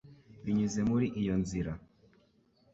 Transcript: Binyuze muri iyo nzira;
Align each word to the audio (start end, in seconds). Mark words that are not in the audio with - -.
Binyuze 0.45 0.79
muri 0.89 1.05
iyo 1.21 1.35
nzira; 1.41 1.71